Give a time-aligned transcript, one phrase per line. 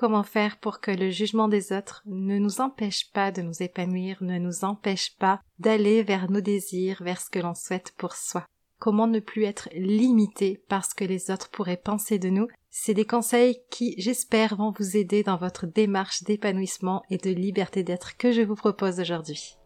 [0.00, 4.16] comment faire pour que le jugement des autres ne nous empêche pas de nous épanouir,
[4.22, 8.46] ne nous empêche pas d'aller vers nos désirs, vers ce que l'on souhaite pour soi.
[8.78, 12.48] Comment ne plus être limité par ce que les autres pourraient penser de nous?
[12.70, 17.82] C'est des conseils qui, j'espère, vont vous aider dans votre démarche d'épanouissement et de liberté
[17.82, 19.58] d'être que je vous propose aujourd'hui.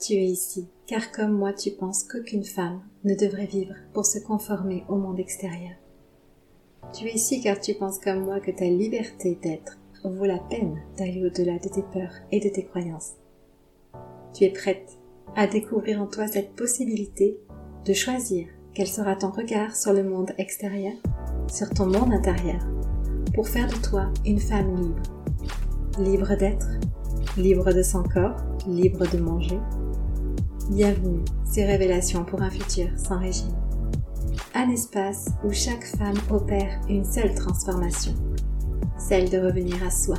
[0.00, 4.20] Tu es ici, car comme moi tu penses qu'aucune femme ne devrait vivre pour se
[4.20, 5.74] conformer au monde extérieur.
[6.92, 9.78] Tu es ici car tu penses comme moi que ta liberté d'être
[10.10, 13.12] vaut la peine d'aller au-delà de tes peurs et de tes croyances.
[14.32, 14.98] Tu es prête
[15.36, 17.38] à découvrir en toi cette possibilité
[17.84, 20.94] de choisir quel sera ton regard sur le monde extérieur,
[21.48, 22.60] sur ton monde intérieur,
[23.34, 25.02] pour faire de toi une femme libre.
[25.98, 26.66] Libre d'être,
[27.36, 29.58] libre de son corps, libre de manger.
[30.70, 33.54] Bienvenue, ces révélations pour un futur sans régime
[34.54, 38.14] un espace où chaque femme opère une seule transformation,
[38.96, 40.16] celle de revenir à soi,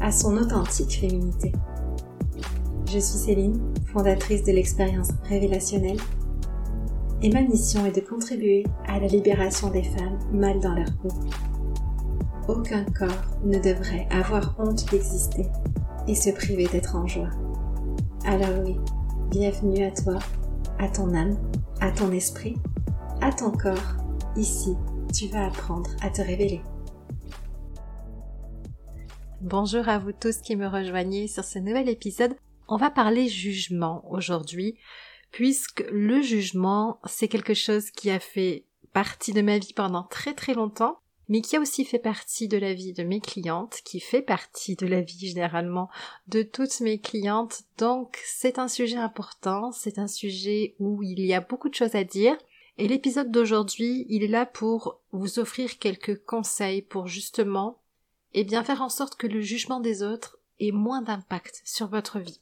[0.00, 1.52] à son authentique féminité.
[2.86, 3.60] Je suis Céline,
[3.92, 6.00] fondatrice de l'expérience révélationnelle,
[7.22, 11.08] et ma mission est de contribuer à la libération des femmes mal dans leur peau.
[12.48, 15.46] Aucun corps ne devrait avoir honte d'exister
[16.08, 17.30] et se priver d'être en joie.
[18.24, 18.76] Alors oui,
[19.30, 20.18] bienvenue à toi,
[20.80, 21.36] à ton âme,
[21.80, 22.56] à ton esprit
[23.22, 23.96] à ton corps.
[24.34, 24.76] Ici,
[25.14, 26.62] tu vas apprendre à te révéler.
[29.42, 32.34] Bonjour à vous tous qui me rejoignez sur ce nouvel épisode.
[32.66, 34.78] On va parler jugement aujourd'hui,
[35.32, 40.32] puisque le jugement, c'est quelque chose qui a fait partie de ma vie pendant très
[40.32, 40.98] très longtemps,
[41.28, 44.76] mais qui a aussi fait partie de la vie de mes clientes, qui fait partie
[44.76, 45.90] de la vie généralement
[46.26, 47.64] de toutes mes clientes.
[47.76, 51.94] Donc c'est un sujet important, c'est un sujet où il y a beaucoup de choses
[51.94, 52.36] à dire,
[52.80, 57.82] et l'épisode d'aujourd'hui, il est là pour vous offrir quelques conseils pour justement,
[58.32, 62.18] eh bien, faire en sorte que le jugement des autres ait moins d'impact sur votre
[62.18, 62.40] vie.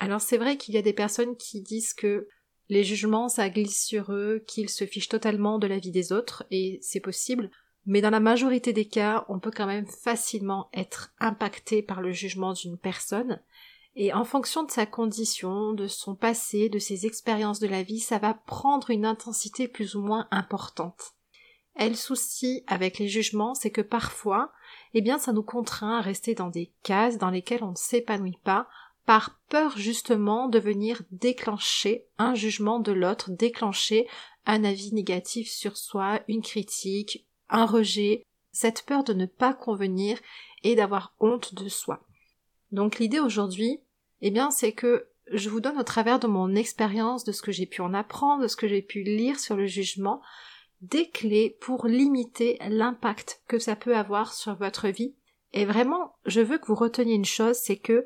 [0.00, 2.28] Alors c'est vrai qu'il y a des personnes qui disent que
[2.68, 6.44] les jugements ça glisse sur eux, qu'ils se fichent totalement de la vie des autres,
[6.50, 7.50] et c'est possible,
[7.86, 12.12] mais dans la majorité des cas, on peut quand même facilement être impacté par le
[12.12, 13.40] jugement d'une personne,
[13.96, 18.00] et en fonction de sa condition, de son passé, de ses expériences de la vie,
[18.00, 21.14] ça va prendre une intensité plus ou moins importante.
[21.76, 24.52] Elle le souci avec les jugements, c'est que parfois,
[24.94, 28.38] eh bien, ça nous contraint à rester dans des cases dans lesquelles on ne s'épanouit
[28.44, 28.68] pas,
[29.06, 34.08] par peur justement de venir déclencher un jugement de l'autre, déclencher
[34.46, 40.18] un avis négatif sur soi, une critique, un rejet, cette peur de ne pas convenir
[40.62, 42.00] et d'avoir honte de soi.
[42.72, 43.80] Donc l'idée aujourd'hui,
[44.20, 47.52] eh bien, c'est que je vous donne au travers de mon expérience, de ce que
[47.52, 50.20] j'ai pu en apprendre, de ce que j'ai pu lire sur le jugement,
[50.82, 55.14] des clés pour limiter l'impact que ça peut avoir sur votre vie.
[55.52, 58.04] Et vraiment, je veux que vous reteniez une chose, c'est que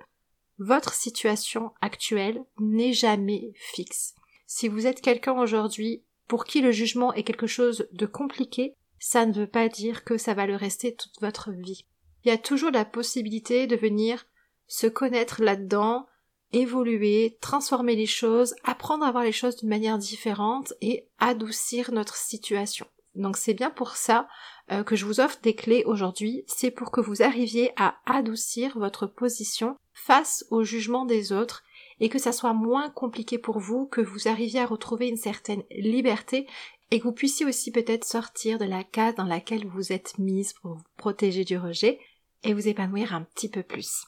[0.58, 4.14] votre situation actuelle n'est jamais fixe.
[4.46, 9.26] Si vous êtes quelqu'un aujourd'hui pour qui le jugement est quelque chose de compliqué, ça
[9.26, 11.86] ne veut pas dire que ça va le rester toute votre vie.
[12.24, 14.26] Il y a toujours la possibilité de venir
[14.68, 16.06] se connaître là-dedans,
[16.52, 22.16] évoluer, transformer les choses, apprendre à voir les choses d'une manière différente et adoucir notre
[22.16, 22.86] situation.
[23.14, 24.28] Donc c'est bien pour ça
[24.70, 28.78] euh, que je vous offre des clés aujourd'hui, c'est pour que vous arriviez à adoucir
[28.78, 31.64] votre position face au jugement des autres
[32.00, 35.64] et que ça soit moins compliqué pour vous, que vous arriviez à retrouver une certaine
[35.70, 36.46] liberté
[36.90, 40.52] et que vous puissiez aussi peut-être sortir de la case dans laquelle vous êtes mise
[40.52, 41.98] pour vous protéger du rejet
[42.44, 44.06] et vous épanouir un petit peu plus.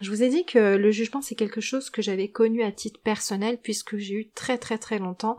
[0.00, 3.00] Je vous ai dit que le jugement c'est quelque chose que j'avais connu à titre
[3.00, 5.36] personnel puisque j'ai eu très très très longtemps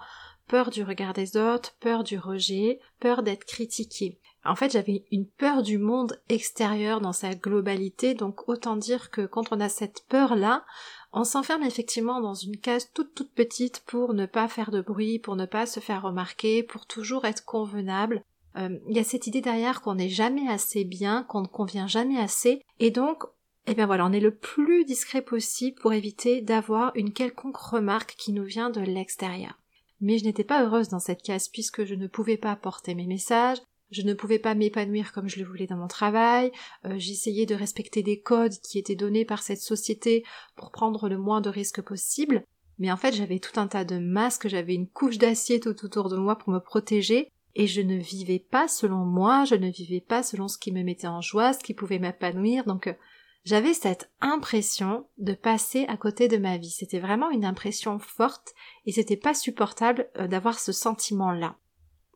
[0.47, 4.19] peur du regard des autres, peur du rejet, peur d'être critiqué.
[4.43, 9.25] En fait, j'avais une peur du monde extérieur dans sa globalité, donc autant dire que
[9.25, 10.65] quand on a cette peur-là,
[11.13, 15.19] on s'enferme effectivement dans une case toute toute petite pour ne pas faire de bruit,
[15.19, 18.21] pour ne pas se faire remarquer, pour toujours être convenable.
[18.57, 21.87] Euh, il y a cette idée derrière qu'on n'est jamais assez bien, qu'on ne convient
[21.87, 23.23] jamais assez, et donc
[23.67, 28.15] eh bien voilà, on est le plus discret possible pour éviter d'avoir une quelconque remarque
[28.17, 29.59] qui nous vient de l'extérieur.
[29.99, 33.05] Mais je n'étais pas heureuse dans cette case puisque je ne pouvais pas porter mes
[33.05, 33.59] messages,
[33.91, 36.51] je ne pouvais pas m'épanouir comme je le voulais dans mon travail,
[36.85, 40.23] euh, j'essayais de respecter des codes qui étaient donnés par cette société
[40.55, 42.43] pour prendre le moins de risques possible,
[42.79, 46.09] mais en fait j'avais tout un tas de masques, j'avais une couche d'acier tout autour
[46.09, 49.99] de moi pour me protéger, et je ne vivais pas selon moi, je ne vivais
[50.01, 52.93] pas selon ce qui me mettait en joie, ce qui pouvait m'épanouir, donc euh,
[53.43, 56.69] j'avais cette impression de passer à côté de ma vie.
[56.69, 58.53] C'était vraiment une impression forte
[58.85, 61.55] et c'était pas supportable euh, d'avoir ce sentiment-là.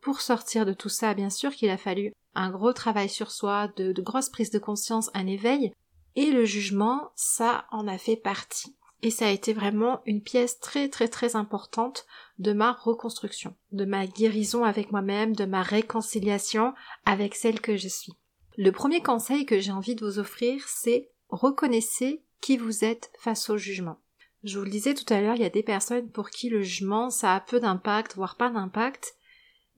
[0.02, 3.68] pour sortir de tout ça, bien sûr qu'il a fallu un gros travail sur soi,
[3.76, 5.72] de, de grosses prises de conscience, un éveil,
[6.14, 8.76] et le jugement, ça en a fait partie.
[9.02, 12.06] Et ça a été vraiment une pièce très très très importante
[12.38, 16.72] de ma reconstruction, de ma guérison avec moi-même, de ma réconciliation
[17.04, 18.12] avec celle que je suis.
[18.56, 23.50] Le premier conseil que j'ai envie de vous offrir, c'est reconnaissez qui vous êtes face
[23.50, 23.98] au jugement.
[24.44, 26.62] Je vous le disais tout à l'heure, il y a des personnes pour qui le
[26.62, 29.16] jugement, ça a peu d'impact, voire pas d'impact.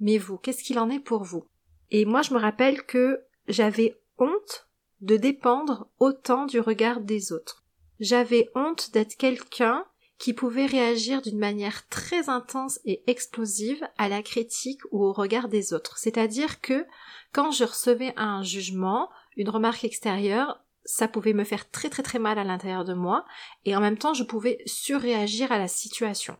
[0.00, 1.46] Mais vous, qu'est-ce qu'il en est pour vous?
[1.90, 4.68] Et moi, je me rappelle que j'avais honte
[5.00, 7.64] de dépendre autant du regard des autres.
[8.00, 9.86] J'avais honte d'être quelqu'un
[10.18, 15.48] qui pouvait réagir d'une manière très intense et explosive à la critique ou au regard
[15.48, 15.96] des autres.
[15.98, 16.84] C'est-à-dire que
[17.32, 22.19] quand je recevais un jugement, une remarque extérieure, ça pouvait me faire très très très
[22.19, 23.26] mal à l'intérieur de moi
[23.67, 26.38] et en même temps je pouvais surréagir à la situation.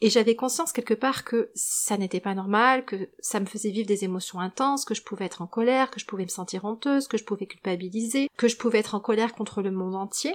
[0.00, 3.86] Et j'avais conscience quelque part que ça n'était pas normal, que ça me faisait vivre
[3.86, 7.08] des émotions intenses, que je pouvais être en colère, que je pouvais me sentir honteuse,
[7.08, 10.34] que je pouvais culpabiliser, que je pouvais être en colère contre le monde entier.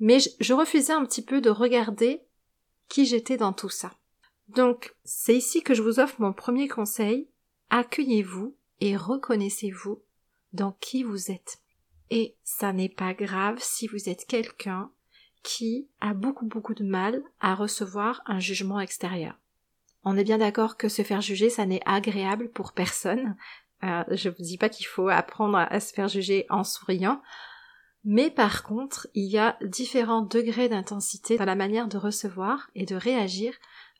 [0.00, 2.22] Mais je, refusais un petit peu de regarder
[2.88, 3.92] qui j'étais dans tout ça.
[4.48, 7.28] Donc, c'est ici que je vous offre mon premier conseil.
[7.68, 10.00] Accueillez-vous et reconnaissez-vous
[10.54, 11.58] dans qui vous êtes.
[12.10, 14.90] Et ça n'est pas grave si vous êtes quelqu'un
[15.42, 19.38] qui a beaucoup beaucoup de mal à recevoir un jugement extérieur.
[20.04, 23.36] On est bien d'accord que se faire juger, ça n'est agréable pour personne.
[23.84, 27.20] Euh, je vous dis pas qu'il faut apprendre à se faire juger en souriant,
[28.04, 32.86] mais par contre, il y a différents degrés d'intensité dans la manière de recevoir et
[32.86, 33.54] de réagir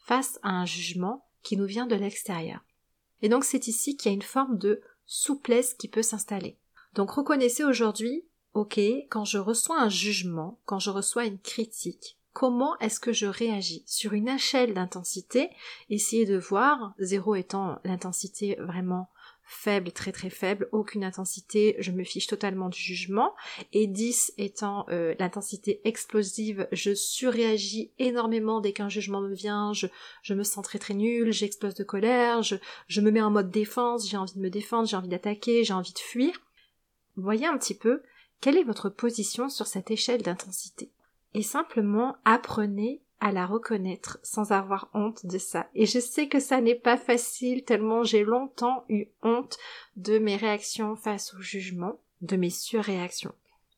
[0.05, 2.61] face à un jugement qui nous vient de l'extérieur.
[3.23, 6.59] Et donc c'est ici qu'il y a une forme de souplesse qui peut s'installer.
[6.99, 8.25] Donc reconnaissez aujourd'hui,
[8.55, 13.27] ok, quand je reçois un jugement, quand je reçois une critique, comment est-ce que je
[13.27, 13.85] réagis?
[13.87, 15.49] Sur une échelle d'intensité
[15.91, 19.11] Essayez de voir, zéro étant l'intensité vraiment
[19.45, 23.33] faible, très très faible, aucune intensité, je me fiche totalement du jugement,
[23.73, 30.35] et 10 étant euh, l'intensité explosive, je surréagis énormément dès qu'un jugement me vient, je,
[30.35, 32.57] me sens très très nul, j'explose de colère, je,
[32.89, 35.75] je me mets en mode défense, j'ai envie de me défendre, j'ai envie d'attaquer, j'ai
[35.75, 36.41] envie de fuir.
[37.19, 38.03] Voyez un petit peu
[38.41, 40.93] quelle est votre position sur cette échelle d'intensité?
[41.35, 45.69] Et simplement apprenez à la reconnaître sans avoir honte de ça.
[45.75, 49.59] Et je sais que ça n'est pas facile tellement j'ai longtemps eu honte
[49.97, 53.35] de mes réactions face au jugement, de mes surréactions.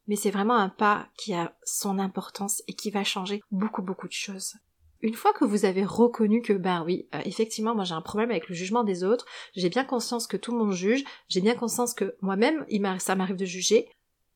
[0.07, 4.09] Mais c'est vraiment un pas qui a son importance et qui va changer beaucoup beaucoup
[4.09, 4.57] de choses.
[5.03, 8.31] Une fois que vous avez reconnu que ben oui, euh, effectivement, moi j'ai un problème
[8.31, 11.55] avec le jugement des autres, j'ai bien conscience que tout le monde juge, j'ai bien
[11.55, 12.67] conscience que moi-même,
[12.99, 13.89] ça m'arrive de juger,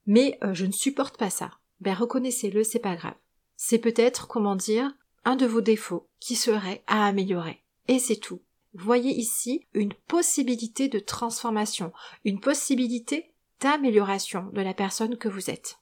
[0.06, 1.50] mais euh, je ne supporte pas ça.
[1.81, 3.14] Ben reconnaissez-le, c'est pas grave.
[3.56, 4.93] C'est peut-être, comment dire,
[5.25, 7.62] un de vos défauts qui serait à améliorer.
[7.88, 8.40] Et c'est tout.
[8.72, 11.93] Voyez ici une possibilité de transformation,
[12.25, 15.78] une possibilité d'amélioration de la personne que vous êtes.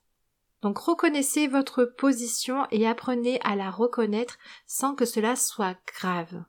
[0.62, 6.44] Donc reconnaissez votre position et apprenez à la reconnaître sans que cela soit grave.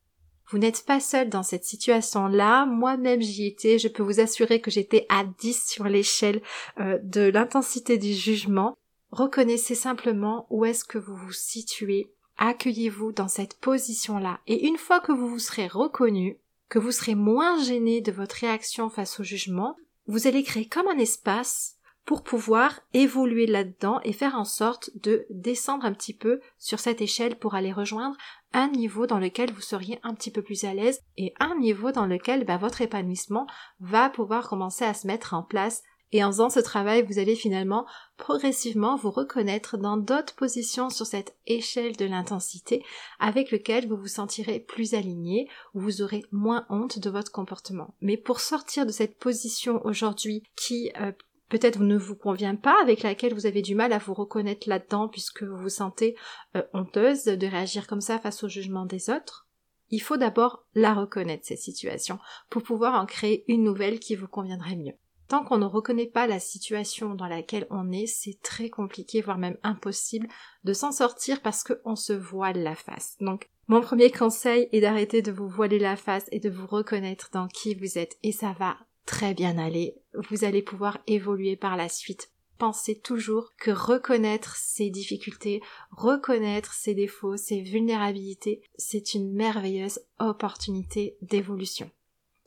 [0.49, 2.67] Vous n'êtes pas seul dans cette situation-là.
[2.67, 3.79] Moi-même j'y étais.
[3.79, 6.43] Je peux vous assurer que j'étais à 10 sur l'échelle
[6.79, 8.77] euh, de l'intensité du jugement.
[9.09, 12.13] Reconnaissez simplement où est-ce que vous vous situez.
[12.37, 14.41] Accueillez-vous dans cette position-là.
[14.45, 16.37] Et une fois que vous vous serez reconnu,
[16.69, 19.75] que vous serez moins gêné de votre réaction face au jugement,
[20.07, 25.25] vous allez créer comme un espace pour pouvoir évoluer là-dedans et faire en sorte de
[25.29, 28.17] descendre un petit peu sur cette échelle pour aller rejoindre
[28.51, 31.91] un niveau dans lequel vous seriez un petit peu plus à l'aise et un niveau
[31.91, 33.47] dans lequel bah, votre épanouissement
[33.79, 37.35] va pouvoir commencer à se mettre en place et en faisant ce travail, vous allez
[37.35, 37.87] finalement
[38.17, 42.85] progressivement vous reconnaître dans d'autres positions sur cette échelle de l'intensité
[43.19, 47.95] avec lequel vous vous sentirez plus aligné, ou vous aurez moins honte de votre comportement.
[47.99, 51.11] Mais pour sortir de cette position aujourd'hui qui euh,
[51.53, 55.07] peut-être ne vous convient pas, avec laquelle vous avez du mal à vous reconnaître là-dedans
[55.07, 56.15] puisque vous vous sentez
[56.55, 59.47] euh, honteuse de réagir comme ça face au jugement des autres,
[59.91, 62.17] il faut d'abord la reconnaître, cette situation,
[62.49, 64.95] pour pouvoir en créer une nouvelle qui vous conviendrait mieux.
[65.27, 69.37] Tant qu'on ne reconnaît pas la situation dans laquelle on est, c'est très compliqué, voire
[69.37, 70.27] même impossible,
[70.63, 73.15] de s'en sortir parce qu'on se voile la face.
[73.21, 77.29] Donc, mon premier conseil est d'arrêter de vous voiler la face et de vous reconnaître
[77.31, 78.17] dans qui vous êtes.
[78.23, 79.95] Et ça va très bien aller.
[80.29, 82.29] Vous allez pouvoir évoluer par la suite.
[82.57, 91.17] Pensez toujours que reconnaître ses difficultés, reconnaître ses défauts, ses vulnérabilités, c'est une merveilleuse opportunité
[91.21, 91.89] d'évolution.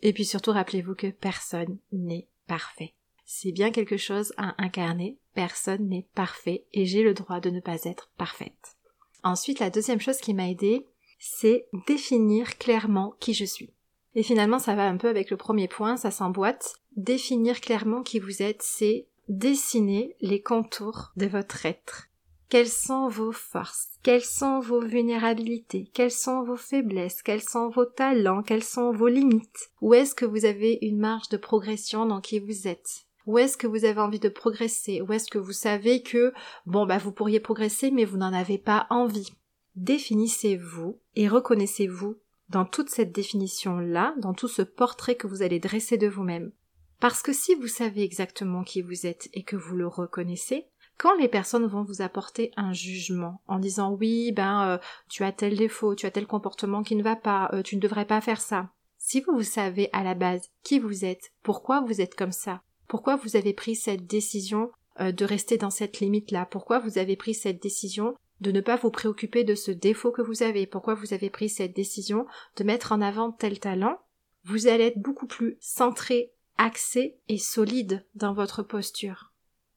[0.02, 2.94] Et puis surtout rappelez-vous que personne n'est parfait.
[3.24, 7.60] C'est bien quelque chose à incarner, personne n'est parfait et j'ai le droit de ne
[7.60, 8.76] pas être parfaite.
[9.24, 10.86] Ensuite, la deuxième chose qui m'a aidé,
[11.18, 13.72] c'est définir clairement qui je suis.
[14.16, 16.76] Et finalement, ça va un peu avec le premier point, ça s'emboîte.
[16.96, 22.08] Définir clairement qui vous êtes, c'est dessiner les contours de votre être.
[22.48, 23.88] Quelles sont vos forces?
[24.02, 25.90] Quelles sont vos vulnérabilités?
[25.92, 27.22] Quelles sont vos faiblesses?
[27.22, 28.42] Quels sont vos talents?
[28.42, 29.70] Quelles sont vos limites?
[29.82, 33.04] Où est-ce que vous avez une marge de progression dans qui vous êtes?
[33.26, 35.02] Où est-ce que vous avez envie de progresser?
[35.02, 36.32] Où est-ce que vous savez que,
[36.64, 39.32] bon, bah, vous pourriez progresser, mais vous n'en avez pas envie?
[39.74, 42.16] Définissez-vous et reconnaissez-vous
[42.48, 46.52] dans toute cette définition-là, dans tout ce portrait que vous allez dresser de vous-même.
[47.00, 50.66] Parce que si vous savez exactement qui vous êtes et que vous le reconnaissez,
[50.98, 55.32] quand les personnes vont vous apporter un jugement en disant oui, ben euh, tu as
[55.32, 58.22] tel défaut, tu as tel comportement qui ne va pas, euh, tu ne devrais pas
[58.22, 58.70] faire ça.
[58.96, 62.62] Si vous vous savez à la base qui vous êtes, pourquoi vous êtes comme ça,
[62.88, 67.16] pourquoi vous avez pris cette décision euh, de rester dans cette limite-là, pourquoi vous avez
[67.16, 70.94] pris cette décision de ne pas vous préoccuper de ce défaut que vous avez, pourquoi
[70.94, 72.26] vous avez pris cette décision
[72.56, 73.98] de mettre en avant tel talent,
[74.44, 79.32] vous allez être beaucoup plus centré, axé et solide dans votre posture.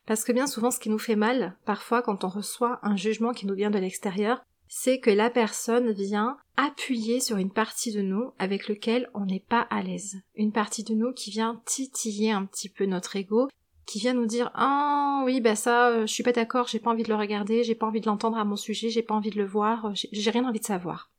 [0.05, 3.31] Parce que bien souvent, ce qui nous fait mal, parfois, quand on reçoit un jugement
[3.31, 8.01] qui nous vient de l'extérieur, c'est que la personne vient appuyer sur une partie de
[8.01, 10.17] nous avec lequel on n'est pas à l'aise.
[10.35, 13.49] Une partie de nous qui vient titiller un petit peu notre ego,
[13.89, 16.91] qui vient nous dire ah oui bah ça euh, je suis pas d'accord, j'ai pas
[16.91, 19.31] envie de le regarder, j'ai pas envie de l'entendre à mon sujet, j'ai pas envie
[19.31, 21.09] de le voir, euh, j'ai rien envie de savoir.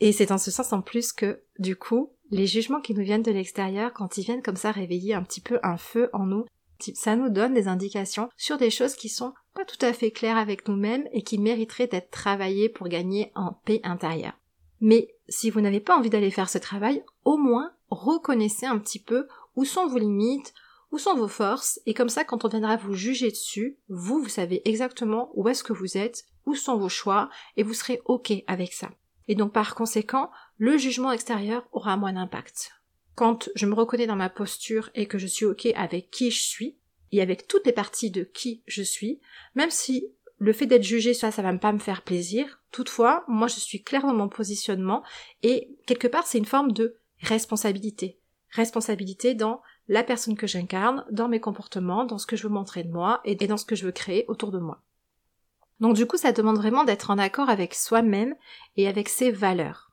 [0.00, 3.22] Et c'est en ce sens en plus que du coup les jugements qui nous viennent
[3.22, 6.44] de l'extérieur, quand ils viennent comme ça réveiller un petit peu un feu en nous,
[6.94, 10.38] ça nous donne des indications sur des choses qui sont pas tout à fait claires
[10.38, 14.38] avec nous-mêmes et qui mériteraient d'être travaillées pour gagner en paix intérieure.
[14.80, 19.02] Mais si vous n'avez pas envie d'aller faire ce travail, au moins reconnaissez un petit
[19.02, 20.54] peu où sont vos limites,
[20.92, 24.28] où sont vos forces, et comme ça quand on viendra vous juger dessus, vous, vous
[24.28, 28.32] savez exactement où est-ce que vous êtes, où sont vos choix, et vous serez ok
[28.46, 28.90] avec ça.
[29.28, 32.72] Et donc par conséquent, le jugement extérieur aura moins d'impact
[33.20, 36.40] quand je me reconnais dans ma posture et que je suis ok avec qui je
[36.40, 36.78] suis,
[37.12, 39.20] et avec toutes les parties de qui je suis,
[39.54, 40.06] même si
[40.38, 42.62] le fait d'être jugé, ça, ça va pas me faire plaisir.
[42.70, 45.02] Toutefois, moi, je suis claire dans mon positionnement
[45.42, 48.18] et quelque part, c'est une forme de responsabilité.
[48.52, 52.84] Responsabilité dans la personne que j'incarne, dans mes comportements, dans ce que je veux montrer
[52.84, 54.80] de moi et dans ce que je veux créer autour de moi.
[55.80, 58.36] Donc du coup, ça demande vraiment d'être en accord avec soi-même
[58.76, 59.90] et avec ses valeurs.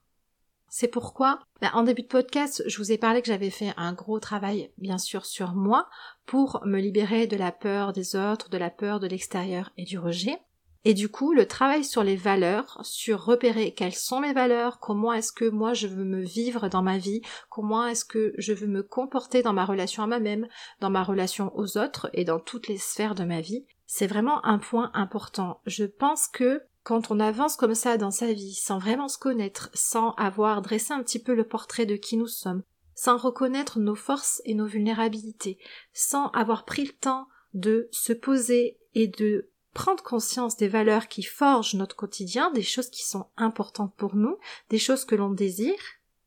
[0.68, 3.92] C'est pourquoi, bah, en début de podcast, je vous ai parlé que j'avais fait un
[3.92, 5.88] gros travail, bien sûr, sur moi,
[6.26, 9.98] pour me libérer de la peur des autres, de la peur de l'extérieur et du
[9.98, 10.38] rejet.
[10.84, 15.12] Et du coup, le travail sur les valeurs, sur repérer quelles sont mes valeurs, comment
[15.12, 17.20] est-ce que moi je veux me vivre dans ma vie,
[17.50, 20.46] comment est-ce que je veux me comporter dans ma relation à moi-même,
[20.80, 24.44] dans ma relation aux autres et dans toutes les sphères de ma vie, c'est vraiment
[24.44, 25.60] un point important.
[25.66, 29.70] Je pense que quand on avance comme ça dans sa vie, sans vraiment se connaître,
[29.74, 32.62] sans avoir dressé un petit peu le portrait de qui nous sommes,
[32.94, 35.58] sans reconnaître nos forces et nos vulnérabilités,
[35.92, 41.22] sans avoir pris le temps de se poser et de prendre conscience des valeurs qui
[41.22, 44.38] forgent notre quotidien, des choses qui sont importantes pour nous,
[44.70, 45.78] des choses que l'on désire,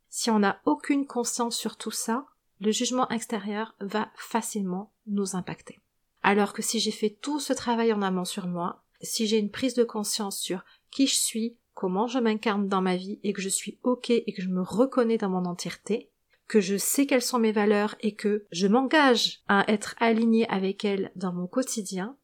[0.10, 2.26] si on n'a aucune conscience sur tout ça,
[2.60, 5.80] le jugement extérieur va facilement nous impacter.
[6.22, 9.50] Alors que si j'ai fait tout ce travail en amont sur moi, si j'ai une
[9.50, 13.42] prise de conscience sur qui je suis, comment je m'incarne dans ma vie et que
[13.42, 16.12] je suis ok et que je me reconnais dans mon entièreté,
[16.48, 20.86] que je sais quelles sont mes valeurs et que je m'engage à être aligné avec
[20.86, 22.18] elles dans mon quotidien,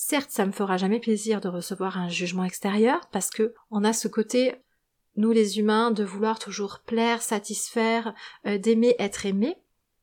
[0.00, 3.92] certes ça me fera jamais plaisir de recevoir un jugement extérieur parce que on a
[3.92, 4.54] ce côté
[5.16, 8.14] nous les humains de vouloir toujours plaire, satisfaire,
[8.46, 9.56] euh, d'aimer être aimé,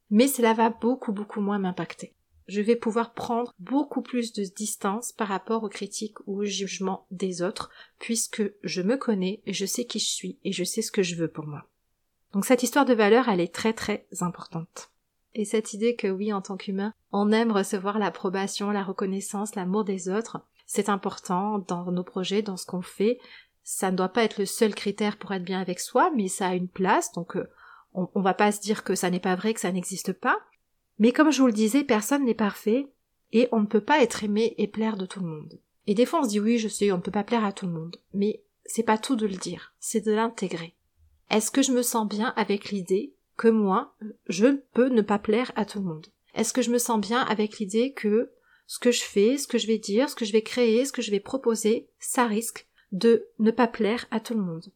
[0.09, 2.13] mais cela va beaucoup beaucoup moins m'impacter
[2.47, 7.07] je vais pouvoir prendre beaucoup plus de distance par rapport aux critiques ou aux jugements
[7.11, 10.91] des autres, puisque je me connais, je sais qui je suis et je sais ce
[10.91, 11.67] que je veux pour moi.
[12.33, 14.91] Donc cette histoire de valeur, elle est très très importante.
[15.37, 19.83] Et cette idée que oui, en tant qu'humain, on aime recevoir l'approbation, la reconnaissance, l'amour
[19.83, 23.19] des autres, c'est important dans nos projets, dans ce qu'on fait.
[23.61, 26.47] Ça ne doit pas être le seul critère pour être bien avec soi, mais ça
[26.47, 27.49] a une place, donc euh,
[27.93, 30.39] on, on va pas se dire que ça n'est pas vrai, que ça n'existe pas,
[30.99, 32.87] mais comme je vous le disais, personne n'est parfait,
[33.33, 35.59] et on ne peut pas être aimé et plaire de tout le monde.
[35.87, 37.51] Et des fois on se dit oui, je sais, on ne peut pas plaire à
[37.51, 40.75] tout le monde, mais c'est pas tout de le dire, c'est de l'intégrer.
[41.29, 43.95] Est-ce que je me sens bien avec l'idée que moi,
[44.27, 46.07] je peux ne pas plaire à tout le monde.
[46.33, 48.31] Est-ce que je me sens bien avec l'idée que
[48.67, 50.91] ce que je fais, ce que je vais dire, ce que je vais créer, ce
[50.91, 54.71] que je vais proposer, ça risque de ne pas plaire à tout le monde?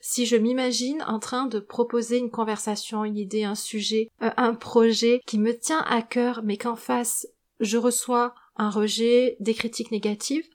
[0.00, 4.54] Si je m'imagine en train de proposer une conversation, une idée, un sujet, euh, un
[4.54, 7.26] projet qui me tient à cœur, mais qu'en face
[7.60, 10.46] je reçois un rejet, des critiques négatives,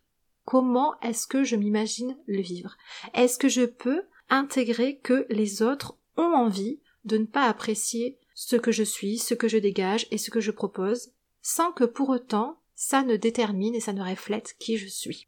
[0.45, 2.77] comment est-ce que je m'imagine le vivre?
[3.13, 8.55] Est-ce que je peux intégrer que les autres ont envie de ne pas apprécier ce
[8.55, 12.09] que je suis, ce que je dégage et ce que je propose, sans que pour
[12.09, 15.27] autant ça ne détermine et ça ne reflète qui je suis.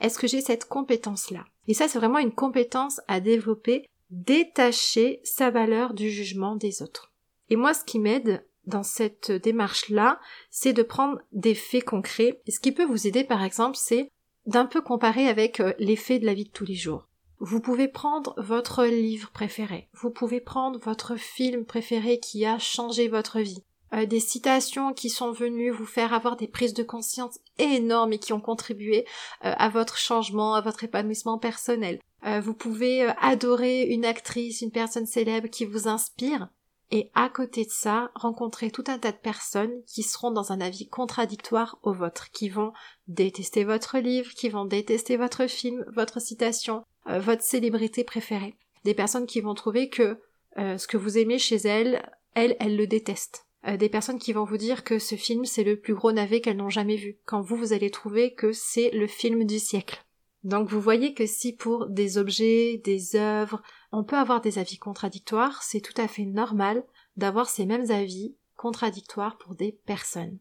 [0.00, 1.44] Est-ce que j'ai cette compétence-là?
[1.66, 7.12] Et ça, c'est vraiment une compétence à développer, détacher sa valeur du jugement des autres.
[7.50, 12.40] Et moi, ce qui m'aide dans cette démarche-là, c'est de prendre des faits concrets.
[12.46, 14.08] Et ce qui peut vous aider, par exemple, c'est
[14.46, 17.08] d'un peu comparer avec euh, les faits de la vie de tous les jours.
[17.44, 23.08] Vous pouvez prendre votre livre préféré, vous pouvez prendre votre film préféré qui a changé
[23.08, 27.40] votre vie, euh, des citations qui sont venues vous faire avoir des prises de conscience
[27.58, 29.04] énormes et qui ont contribué
[29.44, 31.98] euh, à votre changement, à votre épanouissement personnel.
[32.42, 36.48] vous pouvez adorer une actrice, une personne célèbre qui vous inspire,
[36.92, 40.60] et à côté de ça, rencontrer tout un tas de personnes qui seront dans un
[40.60, 42.72] avis contradictoire au vôtre, qui vont
[43.08, 48.54] détester votre livre, qui vont détester votre film, votre citation, euh, votre célébrité préférée.
[48.84, 50.18] Des personnes qui vont trouver que
[50.58, 52.02] euh, ce que vous aimez chez elles,
[52.34, 53.46] elles, elles le détestent.
[53.66, 56.40] Euh, des personnes qui vont vous dire que ce film c'est le plus gros navet
[56.40, 60.04] qu'elles n'ont jamais vu, quand vous vous allez trouver que c'est le film du siècle.
[60.42, 64.78] Donc vous voyez que si pour des objets, des œuvres, on peut avoir des avis
[64.78, 66.84] contradictoires, c'est tout à fait normal
[67.16, 70.38] d'avoir ces mêmes avis contradictoires pour des personnes.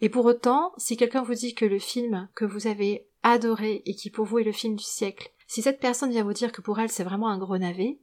[0.00, 3.94] Et pour autant, si quelqu'un vous dit que le film que vous avez adoré et
[3.94, 6.62] qui pour vous est le film du siècle, si cette personne vient vous dire que
[6.62, 7.98] pour elle c'est vraiment un gros navet,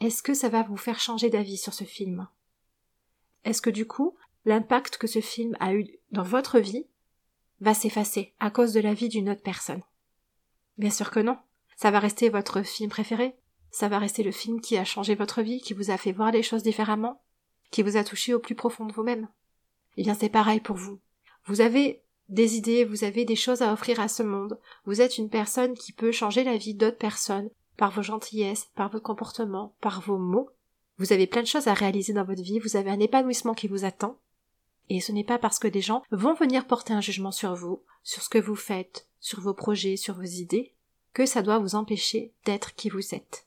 [0.00, 2.28] est-ce que ça va vous faire changer d'avis sur ce film?
[3.44, 6.86] Est-ce que du coup, l'impact que ce film a eu dans votre vie
[7.60, 9.82] va s'effacer à cause de la vie d'une autre personne?
[10.78, 11.36] Bien sûr que non.
[11.76, 13.36] Ça va rester votre film préféré.
[13.70, 16.32] Ça va rester le film qui a changé votre vie, qui vous a fait voir
[16.32, 17.20] les choses différemment,
[17.70, 19.28] qui vous a touché au plus profond de vous-même.
[19.98, 21.00] Eh bien, c'est pareil pour vous.
[21.44, 24.58] Vous avez des idées, vous avez des choses à offrir à ce monde.
[24.86, 28.90] Vous êtes une personne qui peut changer la vie d'autres personnes par vos gentillesses, par
[28.90, 30.50] votre comportement, par vos mots.
[30.98, 33.68] Vous avez plein de choses à réaliser dans votre vie, vous avez un épanouissement qui
[33.68, 34.18] vous attend.
[34.88, 37.82] Et ce n'est pas parce que des gens vont venir porter un jugement sur vous,
[38.02, 40.74] sur ce que vous faites, sur vos projets, sur vos idées,
[41.14, 43.46] que ça doit vous empêcher d'être qui vous êtes,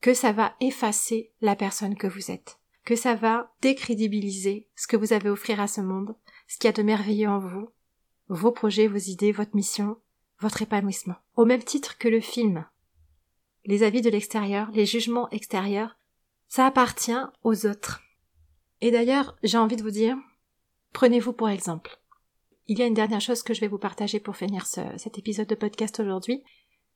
[0.00, 4.96] que ça va effacer la personne que vous êtes, que ça va décrédibiliser ce que
[4.96, 6.14] vous avez à offrir à ce monde,
[6.48, 7.70] ce qu'il y a de merveilleux en vous,
[8.30, 9.96] vos projets, vos idées, votre mission,
[10.38, 11.16] votre épanouissement.
[11.36, 12.64] Au même titre que le film.
[13.64, 15.96] Les avis de l'extérieur, les jugements extérieurs,
[16.48, 17.12] ça appartient
[17.42, 18.02] aux autres.
[18.80, 20.16] Et d'ailleurs, j'ai envie de vous dire,
[20.92, 21.98] prenez-vous pour exemple.
[22.68, 25.48] Il y a une dernière chose que je vais vous partager pour finir cet épisode
[25.48, 26.44] de podcast aujourd'hui.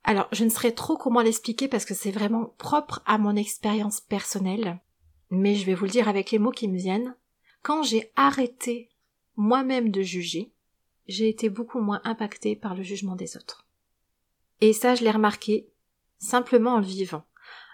[0.04, 4.00] Alors, je ne saurais trop comment l'expliquer parce que c'est vraiment propre à mon expérience
[4.00, 4.80] personnelle,
[5.30, 7.16] mais je vais vous le dire avec les mots qui me viennent.
[7.62, 8.90] Quand j'ai arrêté
[9.36, 10.53] moi-même de juger,
[11.06, 13.66] j'ai été beaucoup moins impactée par le jugement des autres.
[14.60, 15.68] Et ça, je l'ai remarqué
[16.18, 17.24] simplement en le vivant.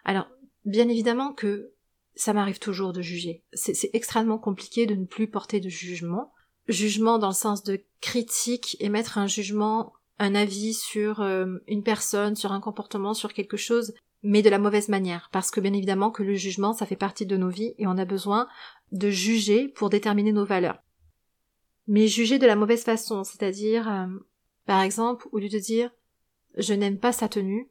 [0.04, 0.28] Alors,
[0.64, 1.72] bien évidemment que
[2.14, 3.44] ça m'arrive toujours de juger.
[3.52, 6.32] C'est extrêmement compliqué de ne plus porter de jugement,
[6.68, 12.36] jugement dans le sens de critique, émettre un jugement, un avis sur euh, une personne,
[12.36, 16.10] sur un comportement, sur quelque chose, mais de la mauvaise manière, parce que bien évidemment
[16.10, 18.46] que le jugement, ça fait partie de nos vies et on a besoin
[18.92, 20.82] de juger pour déterminer nos valeurs.
[21.90, 24.06] Mais juger de la mauvaise façon, c'est-à-dire, euh,
[24.64, 25.90] par exemple, au lieu de dire
[26.56, 27.68] je n'aime pas sa tenue,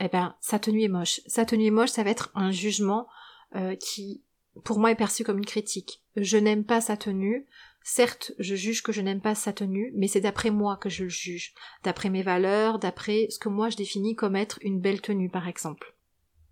[0.00, 1.20] eh ben sa tenue est moche.
[1.26, 3.08] Sa tenue est moche, ça va être un jugement
[3.56, 4.22] euh, qui,
[4.64, 6.02] pour moi, est perçu comme une critique.
[6.16, 7.46] Je n'aime pas sa tenue,
[7.90, 11.04] Certes, je juge que je n'aime pas sa tenue, mais c'est d'après moi que je
[11.04, 15.00] le juge, d'après mes valeurs, d'après ce que moi je définis comme être une belle
[15.00, 15.96] tenue, par exemple.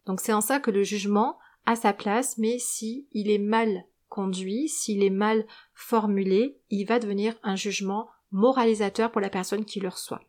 [0.07, 3.85] Donc c'est en ça que le jugement a sa place, mais si il est mal
[4.09, 9.81] conduit, s'il est mal formulé, il va devenir un jugement moralisateur pour la personne qui
[9.81, 10.23] le reçoit.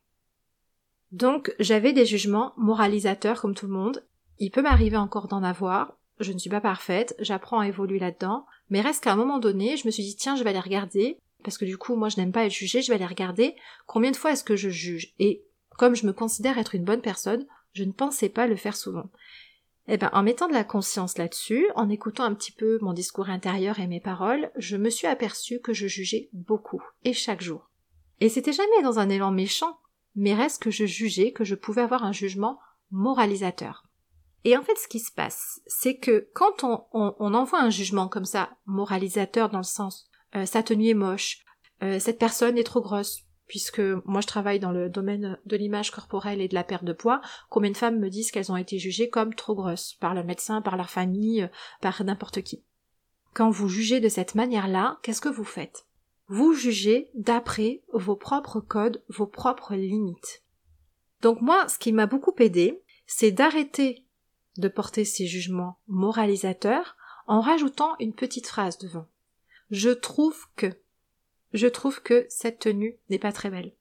[1.12, 4.06] Donc j'avais des jugements moralisateurs comme tout le monde.
[4.40, 8.46] Il peut m'arriver encore d'en avoir, je ne suis pas parfaite, j'apprends à évoluer là-dedans,
[8.70, 11.18] mais reste qu'à un moment donné, je me suis dit tiens, je vais aller regarder,
[11.44, 14.12] parce que du coup, moi je n'aime pas être jugée, je vais aller regarder combien
[14.12, 15.14] de fois est-ce que je juge.
[15.20, 15.44] Et
[15.78, 19.10] comme je me considère être une bonne personne, je ne pensais pas le faire souvent.
[19.88, 23.30] Eh ben, en mettant de la conscience là-dessus, en écoutant un petit peu mon discours
[23.30, 27.70] intérieur et mes paroles, je me suis aperçue que je jugeais beaucoup, et chaque jour.
[28.20, 29.78] Et c'était jamais dans un élan méchant,
[30.16, 32.60] mais reste que je jugeais que je pouvais avoir un jugement
[32.92, 33.84] moralisateur.
[34.44, 38.26] Et en fait, ce qui se passe, c'est que quand on, envoie un jugement comme
[38.26, 41.40] ça, moralisateur dans le sens euh, sa tenue est moche,
[41.84, 45.92] euh, cette personne est trop grosse, puisque moi je travaille dans le domaine de l'image
[45.92, 48.80] corporelle et de la perte de poids, combien de femmes me disent qu'elles ont été
[48.80, 51.48] jugées comme trop grosses par le médecin, par leur famille, euh,
[51.82, 52.64] par n'importe qui.
[53.34, 55.86] Quand vous jugez de cette manière-là, qu'est-ce que vous faites?
[56.28, 60.44] Vous jugez d'après vos propres codes, vos propres limites.
[61.22, 64.06] Donc moi, ce qui m'a beaucoup aidé, c'est d'arrêter
[64.58, 69.08] de porter ces jugements moralisateurs en rajoutant une petite phrase devant.
[69.70, 70.68] Je trouve que.
[71.54, 73.74] Je trouve que cette tenue n'est pas très belle.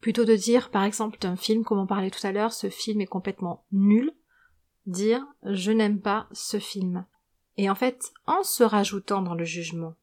[0.00, 3.00] Plutôt de dire, par exemple, d'un film, comme on parlait tout à l'heure, ce film
[3.00, 4.12] est complètement nul,
[4.86, 7.04] dire je n'aime pas ce film.
[7.56, 9.94] Et en fait, en se rajoutant dans le jugement,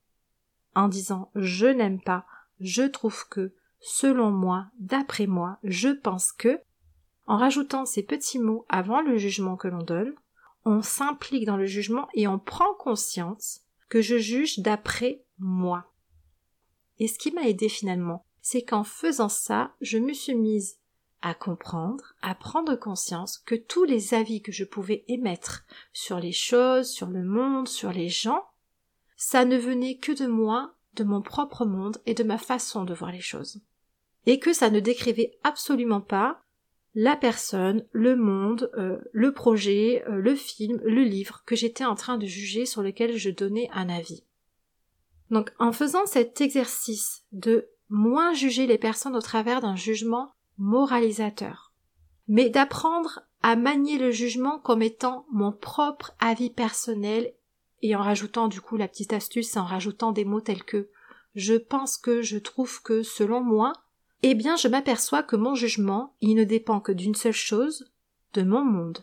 [0.75, 2.25] en disant je n'aime pas,
[2.59, 6.59] je trouve que, selon moi, d'après moi, je pense que,
[7.25, 10.13] en rajoutant ces petits mots avant le jugement que l'on donne,
[10.65, 15.92] on s'implique dans le jugement et on prend conscience que je juge d'après moi.
[16.99, 20.77] Et ce qui m'a aidé finalement, c'est qu'en faisant ça, je me suis mise
[21.21, 26.33] à comprendre, à prendre conscience que tous les avis que je pouvais émettre sur les
[26.33, 28.43] choses, sur le monde, sur les gens,
[29.15, 32.93] ça ne venait que de moi, de mon propre monde et de ma façon de
[32.93, 33.61] voir les choses.
[34.25, 36.41] Et que ça ne décrivait absolument pas
[36.95, 41.95] la personne, le monde, euh, le projet, euh, le film, le livre que j'étais en
[41.95, 44.23] train de juger sur lequel je donnais un avis.
[45.33, 51.73] Donc en faisant cet exercice de moins juger les personnes au travers d'un jugement moralisateur,
[52.27, 57.33] mais d'apprendre à manier le jugement comme étant mon propre avis personnel
[57.81, 60.89] et en rajoutant du coup la petite astuce en rajoutant des mots tels que
[61.33, 63.73] je pense que, je trouve que, selon moi,
[64.21, 67.91] eh bien je m'aperçois que mon jugement, il ne dépend que d'une seule chose,
[68.33, 68.99] de mon monde,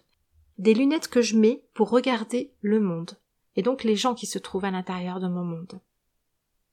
[0.59, 3.19] des lunettes que je mets pour regarder le monde,
[3.57, 5.81] et donc les gens qui se trouvent à l'intérieur de mon monde.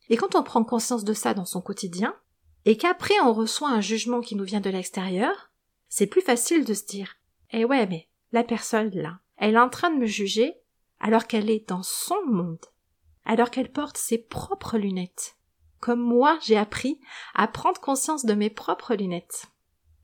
[0.09, 2.15] Et quand on prend conscience de ça dans son quotidien,
[2.65, 5.51] et qu'après on reçoit un jugement qui nous vient de l'extérieur,
[5.89, 7.15] c'est plus facile de se dire
[7.51, 10.55] Eh ouais, mais la personne là, elle est en train de me juger
[10.99, 12.65] alors qu'elle est dans son monde,
[13.25, 15.37] alors qu'elle porte ses propres lunettes,
[15.79, 16.99] comme moi j'ai appris
[17.35, 19.45] à prendre conscience de mes propres lunettes.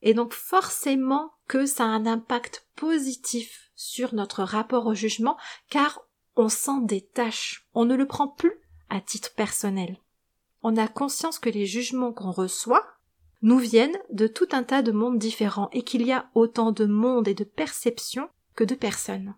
[0.01, 5.37] Et donc forcément que ça a un impact positif sur notre rapport au jugement,
[5.69, 6.01] car
[6.35, 8.62] on s'en détache, on ne le prend plus
[8.93, 9.97] à titre personnel.
[10.61, 12.85] On a conscience que les jugements qu'on reçoit
[13.41, 16.85] nous viennent de tout un tas de mondes différents et qu'il y a autant de
[16.85, 19.35] mondes et de perceptions que de personnes.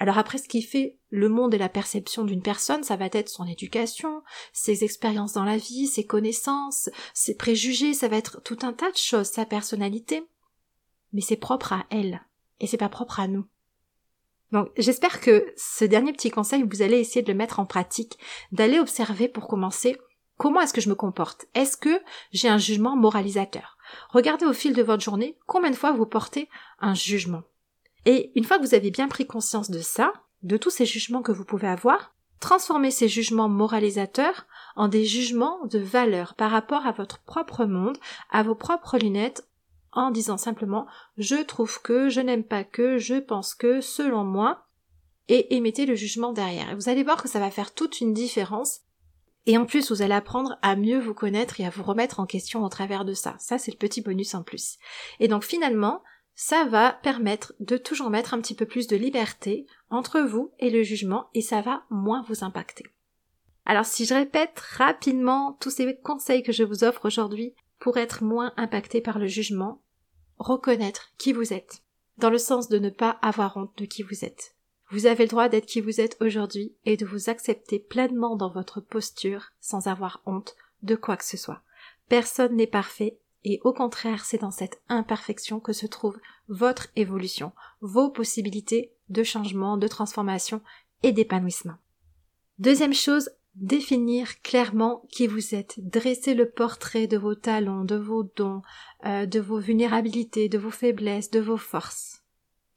[0.00, 3.28] Alors après, ce qui fait le monde et la perception d'une personne, ça va être
[3.28, 4.22] son éducation,
[4.52, 8.90] ses expériences dans la vie, ses connaissances, ses préjugés, ça va être tout un tas
[8.90, 10.26] de choses, sa personnalité.
[11.12, 12.22] Mais c'est propre à elle,
[12.58, 13.46] et c'est pas propre à nous.
[14.54, 18.20] Donc j'espère que ce dernier petit conseil, vous allez essayer de le mettre en pratique,
[18.52, 19.98] d'aller observer pour commencer
[20.38, 21.46] comment est-ce que je me comporte?
[21.54, 23.76] Est-ce que j'ai un jugement moralisateur?
[24.10, 27.42] Regardez au fil de votre journée combien de fois vous portez un jugement.
[28.06, 30.12] Et une fois que vous avez bien pris conscience de ça,
[30.44, 35.66] de tous ces jugements que vous pouvez avoir, transformez ces jugements moralisateurs en des jugements
[35.66, 37.98] de valeur par rapport à votre propre monde,
[38.30, 39.48] à vos propres lunettes,
[39.94, 44.66] en disant simplement je trouve que, je n'aime pas que, je pense que, selon moi,
[45.28, 46.70] et émettez le jugement derrière.
[46.70, 48.80] Et vous allez voir que ça va faire toute une différence.
[49.46, 52.26] Et en plus, vous allez apprendre à mieux vous connaître et à vous remettre en
[52.26, 53.36] question au travers de ça.
[53.38, 54.78] Ça, c'est le petit bonus en plus.
[55.20, 56.02] Et donc finalement,
[56.34, 60.70] ça va permettre de toujours mettre un petit peu plus de liberté entre vous et
[60.70, 62.84] le jugement et ça va moins vous impacter.
[63.66, 68.24] Alors si je répète rapidement tous ces conseils que je vous offre aujourd'hui pour être
[68.24, 69.80] moins impacté par le jugement,
[70.38, 71.82] reconnaître qui vous êtes,
[72.18, 74.54] dans le sens de ne pas avoir honte de qui vous êtes.
[74.90, 78.50] Vous avez le droit d'être qui vous êtes aujourd'hui et de vous accepter pleinement dans
[78.50, 81.62] votre posture sans avoir honte de quoi que ce soit.
[82.08, 86.18] Personne n'est parfait et au contraire, c'est dans cette imperfection que se trouve
[86.48, 90.62] votre évolution, vos possibilités de changement, de transformation
[91.02, 91.74] et d'épanouissement.
[92.58, 98.24] Deuxième chose, définir clairement qui vous êtes, dresser le portrait de vos talents, de vos
[98.24, 98.62] dons,
[99.04, 102.22] euh, de vos vulnérabilités, de vos faiblesses, de vos forces.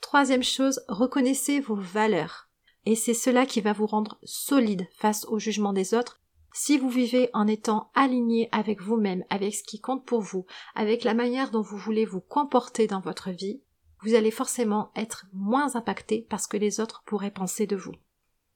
[0.01, 2.49] Troisième chose, reconnaissez vos valeurs.
[2.85, 6.21] Et c'est cela qui va vous rendre solide face au jugement des autres
[6.53, 11.03] si vous vivez en étant aligné avec vous-même, avec ce qui compte pour vous, avec
[11.03, 13.61] la manière dont vous voulez vous comporter dans votre vie,
[14.01, 17.93] vous allez forcément être moins impacté parce que les autres pourraient penser de vous.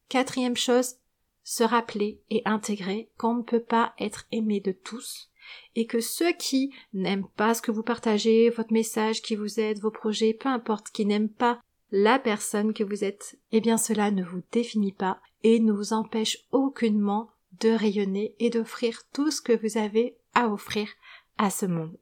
[0.09, 0.95] Quatrième chose,
[1.43, 5.31] se rappeler et intégrer qu'on ne peut pas être aimé de tous
[5.75, 9.79] et que ceux qui n'aiment pas ce que vous partagez, votre message qui vous aide,
[9.79, 11.59] vos projets, peu importe, qui n'aiment pas
[11.91, 15.93] la personne que vous êtes, eh bien cela ne vous définit pas et ne vous
[15.93, 20.87] empêche aucunement de rayonner et d'offrir tout ce que vous avez à offrir
[21.37, 21.97] à ce monde.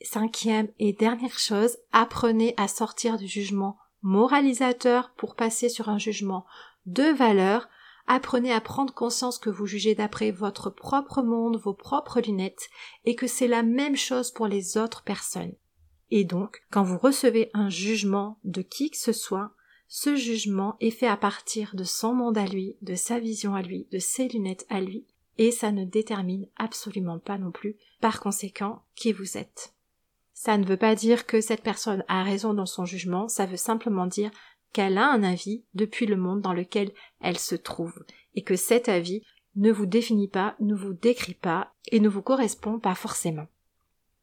[0.00, 6.44] Cinquième et dernière chose, apprenez à sortir du jugement moralisateur pour passer sur un jugement
[6.86, 7.68] de valeur.
[8.06, 12.68] Apprenez à prendre conscience que vous jugez d'après votre propre monde, vos propres lunettes,
[13.04, 15.54] et que c'est la même chose pour les autres personnes.
[16.10, 19.52] Et donc, quand vous recevez un jugement de qui que ce soit,
[19.88, 23.62] ce jugement est fait à partir de son monde à lui, de sa vision à
[23.62, 25.06] lui, de ses lunettes à lui,
[25.38, 29.74] et ça ne détermine absolument pas non plus, par conséquent, qui vous êtes.
[30.34, 33.56] Ça ne veut pas dire que cette personne a raison dans son jugement, ça veut
[33.56, 34.30] simplement dire
[34.72, 38.04] qu'elle a un avis depuis le monde dans lequel elle se trouve,
[38.34, 39.22] et que cet avis
[39.56, 43.46] ne vous définit pas, ne vous décrit pas, et ne vous correspond pas forcément.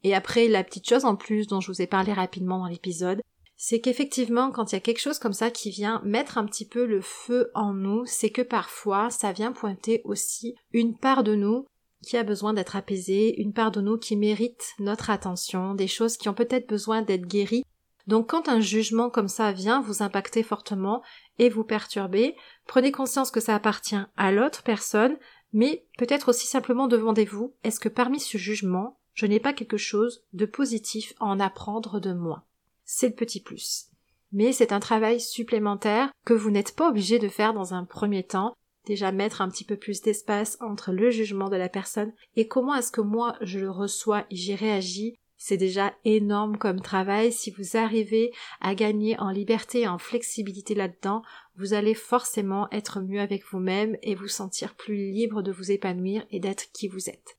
[0.03, 3.21] Et après, la petite chose en plus dont je vous ai parlé rapidement dans l'épisode,
[3.61, 6.65] c'est qu'effectivement, quand il y a quelque chose comme ça qui vient mettre un petit
[6.65, 11.35] peu le feu en nous, c'est que parfois, ça vient pointer aussi une part de
[11.35, 11.65] nous
[12.01, 16.15] qui a besoin d'être apaisée, une part de nous qui mérite notre attention, des choses
[16.15, 17.65] qui ont peut-être besoin d'être guéries.
[18.09, 21.03] Donc quand un jugement comme ça vient vous impacter fortement
[21.37, 25.15] et vous perturber, prenez conscience que ça appartient à l'autre personne,
[25.53, 30.23] mais peut-être aussi simplement demandez-vous, est-ce que parmi ce jugement, je n'ai pas quelque chose
[30.33, 32.47] de positif à en apprendre de moi?
[32.83, 33.89] C'est le petit plus.
[34.31, 38.23] Mais c'est un travail supplémentaire que vous n'êtes pas obligé de faire dans un premier
[38.23, 38.55] temps,
[38.87, 42.73] déjà mettre un petit peu plus d'espace entre le jugement de la personne et comment
[42.73, 45.19] est-ce que moi je le reçois et j'y réagis.
[45.41, 47.31] C'est déjà énorme comme travail.
[47.31, 51.23] Si vous arrivez à gagner en liberté et en flexibilité là-dedans,
[51.55, 56.25] vous allez forcément être mieux avec vous-même et vous sentir plus libre de vous épanouir
[56.29, 57.37] et d'être qui vous êtes.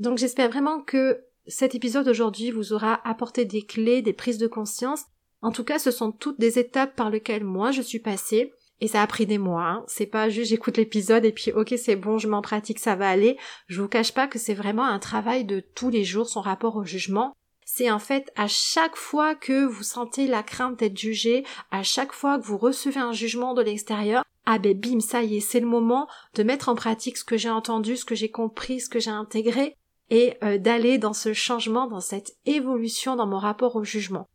[0.00, 4.48] Donc j'espère vraiment que cet épisode aujourd'hui vous aura apporté des clés, des prises de
[4.48, 5.04] conscience.
[5.40, 8.52] En tout cas, ce sont toutes des étapes par lesquelles moi je suis passée.
[8.80, 9.64] Et ça a pris des mois.
[9.64, 9.84] Hein.
[9.86, 13.08] C'est pas juste j'écoute l'épisode et puis ok c'est bon, je m'en pratique, ça va
[13.08, 13.36] aller.
[13.66, 16.76] Je vous cache pas que c'est vraiment un travail de tous les jours son rapport
[16.76, 17.34] au jugement.
[17.64, 22.12] C'est en fait à chaque fois que vous sentez la crainte d'être jugé, à chaque
[22.12, 25.60] fois que vous recevez un jugement de l'extérieur, ah ben bim, ça y est, c'est
[25.60, 28.88] le moment de mettre en pratique ce que j'ai entendu, ce que j'ai compris, ce
[28.88, 29.76] que j'ai intégré,
[30.10, 34.28] et euh, d'aller dans ce changement, dans cette évolution dans mon rapport au jugement.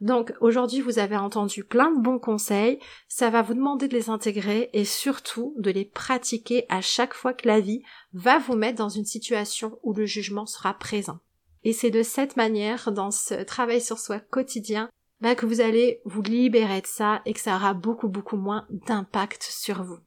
[0.00, 4.08] Donc aujourd'hui vous avez entendu plein de bons conseils, ça va vous demander de les
[4.08, 7.82] intégrer et surtout de les pratiquer à chaque fois que la vie
[8.14, 11.18] va vous mettre dans une situation où le jugement sera présent.
[11.64, 14.88] Et c'est de cette manière, dans ce travail sur soi quotidien,
[15.20, 18.66] bah, que vous allez vous libérer de ça et que ça aura beaucoup beaucoup moins
[18.70, 19.98] d'impact sur vous.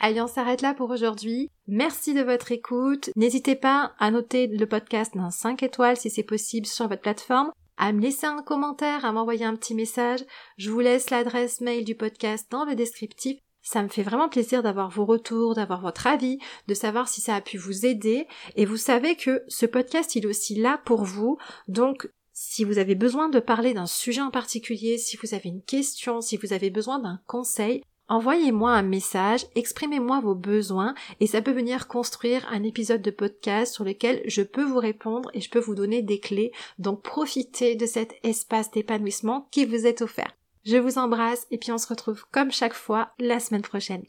[0.00, 1.50] Allez, on s'arrête là pour aujourd'hui.
[1.66, 3.10] Merci de votre écoute.
[3.16, 7.52] N'hésitez pas à noter le podcast dans 5 étoiles si c'est possible sur votre plateforme,
[7.78, 10.20] à me laisser un commentaire, à m'envoyer un petit message.
[10.56, 13.38] Je vous laisse l'adresse mail du podcast dans le descriptif.
[13.62, 17.34] Ça me fait vraiment plaisir d'avoir vos retours, d'avoir votre avis, de savoir si ça
[17.34, 18.26] a pu vous aider.
[18.56, 21.38] Et vous savez que ce podcast, il est aussi là pour vous.
[21.68, 25.62] Donc, si vous avez besoin de parler d'un sujet en particulier, si vous avez une
[25.62, 31.42] question, si vous avez besoin d'un conseil, Envoyez-moi un message, exprimez-moi vos besoins et ça
[31.42, 35.50] peut venir construire un épisode de podcast sur lequel je peux vous répondre et je
[35.50, 36.52] peux vous donner des clés.
[36.78, 40.34] Donc profitez de cet espace d'épanouissement qui vous est offert.
[40.64, 44.04] Je vous embrasse et puis on se retrouve comme chaque fois la semaine prochaine.